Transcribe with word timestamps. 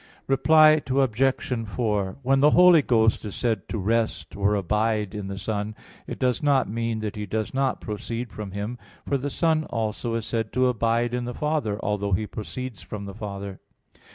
Reply 0.25 0.81
Obj. 0.89 1.67
4: 1.69 2.17
When 2.23 2.39
the 2.39 2.49
Holy 2.49 2.81
Ghost 2.81 3.23
is 3.23 3.35
said 3.35 3.69
to 3.69 3.77
rest 3.77 4.35
or 4.35 4.55
abide 4.55 5.13
in 5.13 5.27
the 5.27 5.37
Son, 5.37 5.75
it 6.07 6.17
does 6.17 6.41
not 6.41 6.67
mean 6.67 7.01
that 7.01 7.15
He 7.15 7.27
does 7.27 7.53
not 7.53 7.79
proceed 7.79 8.31
from 8.31 8.49
Him; 8.49 8.79
for 9.07 9.19
the 9.19 9.29
Son 9.29 9.65
also 9.65 10.15
is 10.15 10.25
said 10.25 10.51
to 10.53 10.65
abide 10.65 11.13
in 11.13 11.25
the 11.25 11.35
Father, 11.35 11.79
although 11.83 12.13
He 12.13 12.25
proceeds 12.25 12.81
from 12.81 13.05
the 13.05 13.13
Father. 13.13 13.59